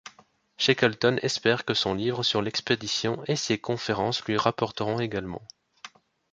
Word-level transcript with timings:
Shackleton 0.57 1.19
espère 1.21 1.63
que 1.63 1.75
son 1.75 1.93
livre 1.93 2.23
sur 2.23 2.41
l'expédition 2.41 3.23
et 3.27 3.35
ses 3.35 3.59
conférences 3.59 4.23
lui 4.23 4.35
rapporteront 4.35 4.99
également. 4.99 5.43